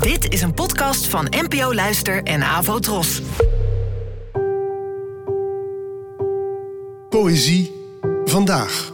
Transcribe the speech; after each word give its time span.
Dit 0.00 0.32
is 0.32 0.42
een 0.42 0.54
podcast 0.54 1.06
van 1.06 1.26
NPO 1.30 1.74
Luister 1.74 2.22
en 2.22 2.42
Avo 2.42 2.78
Tros. 2.78 3.22
Poëzie 7.08 7.72
vandaag. 8.24 8.92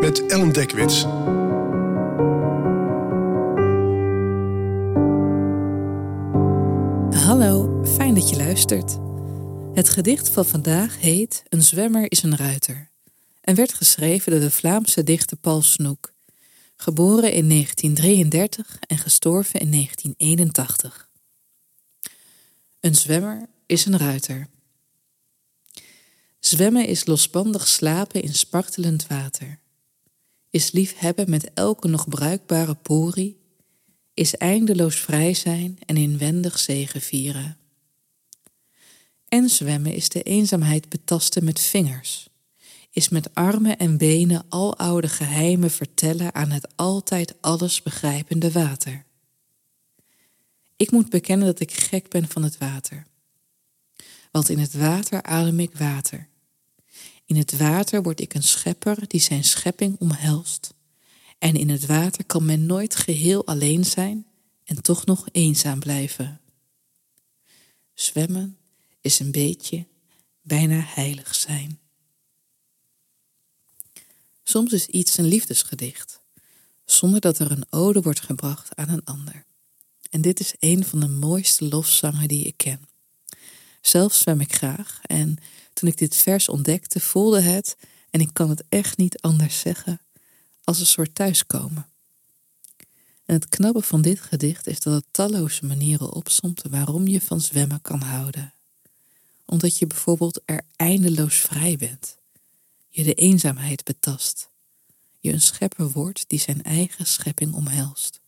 Met 0.00 0.26
Ellen 0.26 0.52
Dekwits. 0.52 1.02
Hallo, 7.24 7.82
fijn 7.84 8.14
dat 8.14 8.28
je 8.28 8.36
luistert. 8.36 8.98
Het 9.74 9.88
gedicht 9.88 10.28
van 10.28 10.44
vandaag 10.44 11.00
heet 11.00 11.42
Een 11.48 11.62
zwemmer 11.62 12.10
is 12.10 12.22
een 12.22 12.36
ruiter 12.36 12.90
en 13.40 13.56
werd 13.56 13.74
geschreven 13.74 14.32
door 14.32 14.40
de 14.40 14.50
Vlaamse 14.50 15.02
dichter 15.02 15.36
Paul 15.36 15.62
Snoek, 15.62 16.12
geboren 16.80 17.32
in 17.32 17.48
1933 17.48 18.78
en 18.86 18.98
gestorven 18.98 19.60
in 19.60 19.70
1981. 19.70 21.08
Een 22.80 22.94
zwemmer 22.94 23.48
is 23.66 23.86
een 23.86 23.98
ruiter. 23.98 24.48
Zwemmen 26.38 26.86
is 26.86 27.06
losbandig 27.06 27.68
slapen 27.68 28.22
in 28.22 28.34
spartelend 28.34 29.06
water, 29.06 29.58
is 30.50 30.70
liefhebben 30.70 31.30
met 31.30 31.50
elke 31.54 31.88
nog 31.88 32.08
bruikbare 32.08 32.74
porie, 32.74 33.40
is 34.14 34.36
eindeloos 34.36 34.96
vrij 34.96 35.34
zijn 35.34 35.78
en 35.86 35.96
inwendig 35.96 36.58
zegevieren. 36.58 37.58
En 39.28 39.48
zwemmen 39.48 39.94
is 39.94 40.08
de 40.08 40.22
eenzaamheid 40.22 40.88
betasten 40.88 41.44
met 41.44 41.60
vingers, 41.60 42.29
is 42.90 43.08
met 43.08 43.34
armen 43.34 43.78
en 43.78 43.96
benen 43.96 44.44
aloude 44.48 45.08
geheimen 45.08 45.70
vertellen 45.70 46.34
aan 46.34 46.50
het 46.50 46.76
altijd 46.76 47.34
alles 47.40 47.82
begrijpende 47.82 48.52
water. 48.52 49.04
Ik 50.76 50.90
moet 50.90 51.08
bekennen 51.08 51.46
dat 51.46 51.60
ik 51.60 51.72
gek 51.72 52.08
ben 52.08 52.28
van 52.28 52.42
het 52.42 52.58
water. 52.58 53.06
Want 54.30 54.48
in 54.48 54.58
het 54.58 54.74
water 54.74 55.22
adem 55.22 55.60
ik 55.60 55.76
water. 55.76 56.28
In 57.24 57.36
het 57.36 57.56
water 57.56 58.02
word 58.02 58.20
ik 58.20 58.34
een 58.34 58.42
schepper 58.42 59.08
die 59.08 59.20
zijn 59.20 59.44
schepping 59.44 59.96
omhelst. 59.98 60.74
En 61.38 61.54
in 61.54 61.68
het 61.68 61.86
water 61.86 62.24
kan 62.24 62.44
men 62.44 62.66
nooit 62.66 62.96
geheel 62.96 63.46
alleen 63.46 63.84
zijn 63.84 64.26
en 64.64 64.82
toch 64.82 65.06
nog 65.06 65.28
eenzaam 65.32 65.78
blijven. 65.78 66.40
Zwemmen 67.94 68.58
is 69.00 69.18
een 69.18 69.32
beetje 69.32 69.86
bijna 70.42 70.80
heilig 70.84 71.34
zijn. 71.34 71.79
Soms 74.50 74.72
is 74.72 74.86
iets 74.86 75.16
een 75.16 75.24
liefdesgedicht, 75.24 76.20
zonder 76.84 77.20
dat 77.20 77.38
er 77.38 77.50
een 77.50 77.64
ode 77.70 78.00
wordt 78.00 78.20
gebracht 78.20 78.76
aan 78.76 78.88
een 78.88 79.04
ander. 79.04 79.44
En 80.10 80.20
dit 80.20 80.40
is 80.40 80.54
een 80.58 80.84
van 80.84 81.00
de 81.00 81.08
mooiste 81.08 81.68
lofzangen 81.68 82.28
die 82.28 82.44
ik 82.44 82.56
ken. 82.56 82.80
Zelf 83.80 84.14
zwem 84.14 84.40
ik 84.40 84.54
graag 84.54 85.00
en 85.02 85.36
toen 85.72 85.88
ik 85.88 85.98
dit 85.98 86.16
vers 86.16 86.48
ontdekte, 86.48 87.00
voelde 87.00 87.40
het, 87.40 87.76
en 88.10 88.20
ik 88.20 88.30
kan 88.32 88.48
het 88.48 88.64
echt 88.68 88.96
niet 88.96 89.20
anders 89.20 89.60
zeggen, 89.60 90.00
als 90.64 90.80
een 90.80 90.86
soort 90.86 91.14
thuiskomen. 91.14 91.88
En 93.24 93.34
het 93.34 93.48
knappe 93.48 93.82
van 93.82 94.02
dit 94.02 94.20
gedicht 94.20 94.66
is 94.66 94.80
dat 94.80 94.94
het 94.94 95.06
talloze 95.10 95.66
manieren 95.66 96.12
opsomt 96.12 96.62
waarom 96.70 97.06
je 97.06 97.20
van 97.20 97.40
zwemmen 97.40 97.82
kan 97.82 98.00
houden. 98.00 98.52
Omdat 99.44 99.78
je 99.78 99.86
bijvoorbeeld 99.86 100.40
er 100.44 100.62
eindeloos 100.76 101.36
vrij 101.36 101.76
bent, 101.76 102.18
je 102.90 103.02
de 103.02 103.14
eenzaamheid 103.14 103.84
betast, 103.84 104.50
je 105.18 105.32
een 105.32 105.40
schepper 105.40 105.90
wordt 105.90 106.24
die 106.28 106.38
zijn 106.38 106.62
eigen 106.62 107.06
schepping 107.06 107.54
omhelst. 107.54 108.20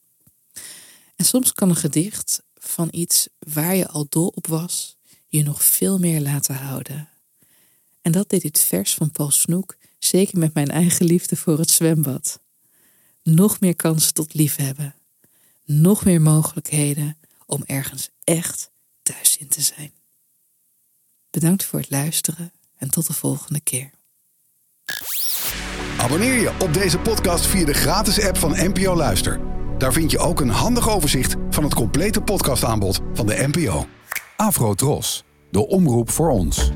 En 1.16 1.24
soms 1.24 1.52
kan 1.52 1.68
een 1.68 1.76
gedicht 1.76 2.42
van 2.54 2.88
iets 2.90 3.28
waar 3.38 3.74
je 3.74 3.88
al 3.88 4.06
dol 4.08 4.26
op 4.34 4.46
was, 4.46 4.96
je 5.26 5.42
nog 5.42 5.64
veel 5.64 5.98
meer 5.98 6.20
laten 6.20 6.54
houden. 6.54 7.08
En 8.00 8.12
dat 8.12 8.28
deed 8.28 8.42
dit 8.42 8.60
vers 8.60 8.94
van 8.94 9.10
Paul 9.10 9.30
Snoek 9.30 9.76
zeker 9.98 10.38
met 10.38 10.54
mijn 10.54 10.70
eigen 10.70 11.06
liefde 11.06 11.36
voor 11.36 11.58
het 11.58 11.70
zwembad. 11.70 12.40
Nog 13.22 13.60
meer 13.60 13.76
kansen 13.76 14.14
tot 14.14 14.34
liefhebben. 14.34 14.94
Nog 15.64 16.04
meer 16.04 16.20
mogelijkheden 16.20 17.16
om 17.46 17.62
ergens 17.66 18.08
echt 18.24 18.70
thuis 19.02 19.36
in 19.36 19.48
te 19.48 19.60
zijn. 19.60 19.92
Bedankt 21.30 21.64
voor 21.64 21.78
het 21.78 21.90
luisteren 21.90 22.52
en 22.76 22.90
tot 22.90 23.06
de 23.06 23.12
volgende 23.12 23.60
keer. 23.60 23.90
Abonneer 26.02 26.40
je 26.40 26.50
op 26.58 26.74
deze 26.74 26.98
podcast 26.98 27.46
via 27.46 27.64
de 27.64 27.74
gratis 27.74 28.26
app 28.26 28.38
van 28.38 28.54
NPO 28.56 28.94
Luister. 28.96 29.40
Daar 29.78 29.92
vind 29.92 30.10
je 30.10 30.18
ook 30.18 30.40
een 30.40 30.48
handig 30.48 30.90
overzicht 30.90 31.34
van 31.50 31.64
het 31.64 31.74
complete 31.74 32.20
podcastaanbod 32.20 33.00
van 33.12 33.26
de 33.26 33.48
NPO. 33.52 33.86
Afro 34.36 34.74
Tros, 34.74 35.24
de 35.50 35.66
omroep 35.66 36.10
voor 36.10 36.30
ons. 36.30 36.72